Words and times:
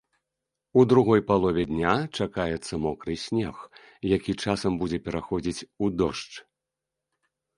У 0.79 0.85
другой 0.93 1.21
палове 1.31 1.63
дня 1.71 1.91
чакаецца 2.23 2.73
мокры 2.85 3.13
снег, 3.25 3.55
які 4.15 4.31
часам 4.45 4.71
будзе 4.85 4.99
пераходзіць 5.09 5.65
у 5.85 5.91
дождж. 6.01 6.33